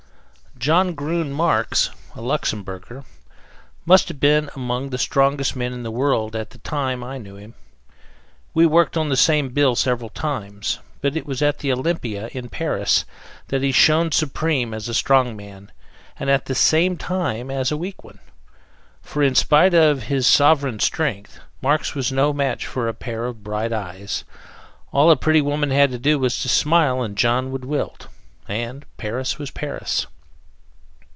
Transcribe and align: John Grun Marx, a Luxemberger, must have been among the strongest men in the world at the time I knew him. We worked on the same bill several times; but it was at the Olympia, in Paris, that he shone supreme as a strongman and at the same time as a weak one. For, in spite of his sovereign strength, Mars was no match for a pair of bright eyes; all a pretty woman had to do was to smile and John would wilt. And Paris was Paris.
John 0.59 0.93
Grun 0.93 1.33
Marx, 1.33 1.89
a 2.13 2.21
Luxemberger, 2.21 3.03
must 3.83 4.09
have 4.09 4.19
been 4.19 4.51
among 4.55 4.91
the 4.91 4.99
strongest 4.99 5.55
men 5.55 5.73
in 5.73 5.81
the 5.81 5.89
world 5.89 6.35
at 6.35 6.51
the 6.51 6.59
time 6.59 7.03
I 7.03 7.17
knew 7.17 7.33
him. 7.35 7.55
We 8.53 8.67
worked 8.67 8.95
on 8.95 9.09
the 9.09 9.17
same 9.17 9.49
bill 9.49 9.75
several 9.75 10.11
times; 10.11 10.77
but 11.01 11.15
it 11.17 11.25
was 11.25 11.41
at 11.41 11.59
the 11.59 11.71
Olympia, 11.73 12.29
in 12.31 12.47
Paris, 12.47 13.05
that 13.47 13.63
he 13.63 13.71
shone 13.71 14.11
supreme 14.11 14.71
as 14.71 14.87
a 14.87 14.93
strongman 14.93 15.71
and 16.19 16.29
at 16.29 16.45
the 16.45 16.53
same 16.53 16.95
time 16.95 17.49
as 17.49 17.71
a 17.71 17.77
weak 17.77 18.03
one. 18.03 18.19
For, 19.01 19.23
in 19.23 19.33
spite 19.33 19.73
of 19.73 20.03
his 20.03 20.27
sovereign 20.27 20.79
strength, 20.79 21.39
Mars 21.63 21.95
was 21.95 22.11
no 22.11 22.33
match 22.33 22.67
for 22.67 22.87
a 22.87 22.93
pair 22.93 23.25
of 23.25 23.43
bright 23.43 23.73
eyes; 23.73 24.25
all 24.91 25.09
a 25.09 25.17
pretty 25.17 25.41
woman 25.41 25.71
had 25.71 25.89
to 25.89 25.97
do 25.97 26.19
was 26.19 26.37
to 26.41 26.49
smile 26.49 27.01
and 27.01 27.17
John 27.17 27.51
would 27.51 27.65
wilt. 27.65 28.09
And 28.47 28.85
Paris 28.97 29.39
was 29.39 29.49
Paris. 29.49 30.05